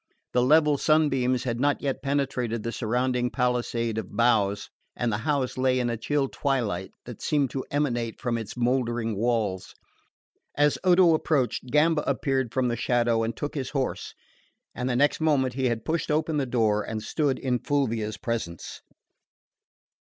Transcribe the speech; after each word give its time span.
The 0.33 0.41
level 0.41 0.79
sunbeams 0.79 1.43
had 1.43 1.59
not 1.59 1.79
yet 1.79 2.01
penetrated 2.01 2.63
the 2.63 2.71
surrounding 2.71 3.29
palisade 3.29 3.99
of 3.99 4.17
boughs, 4.17 4.71
and 4.95 5.11
the 5.13 5.19
house 5.29 5.59
lay 5.59 5.79
in 5.79 5.91
a 5.91 5.95
chill 5.95 6.27
twilight 6.27 6.91
that 7.05 7.21
seemed 7.21 7.53
an 7.53 7.61
emanation 7.69 8.17
from 8.17 8.35
its 8.35 8.57
mouldering 8.57 9.15
walls. 9.15 9.75
As 10.55 10.79
Odo 10.83 11.13
approached, 11.13 11.67
Gamba 11.67 12.01
appeared 12.09 12.51
from 12.51 12.67
the 12.67 12.75
shadow 12.75 13.21
and 13.21 13.37
took 13.37 13.53
his 13.53 13.69
horse; 13.69 14.15
and 14.73 14.89
the 14.89 14.95
next 14.95 15.21
moment 15.21 15.53
he 15.53 15.65
had 15.65 15.85
pushed 15.85 16.09
open 16.09 16.37
the 16.37 16.47
door, 16.47 16.81
and 16.81 17.03
stood 17.03 17.37
in 17.37 17.59
Fulvia's 17.59 18.17
presence. 18.17 18.81